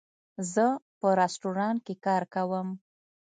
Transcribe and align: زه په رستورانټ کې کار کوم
زه 0.53 0.65
په 0.99 1.07
رستورانټ 1.21 1.79
کې 1.85 1.95
کار 2.05 2.23
کوم 2.33 2.67